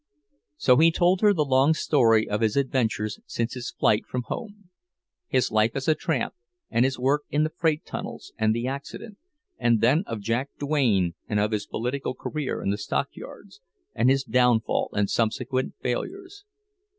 [0.57, 4.71] So he told her the long story of his adventures since his flight from home;
[5.27, 6.33] his life as a tramp,
[6.71, 9.19] and his work in the freight tunnels, and the accident;
[9.59, 13.61] and then of Jack Duane, and of his political career in the stockyards,
[13.93, 16.45] and his downfall and subsequent failures.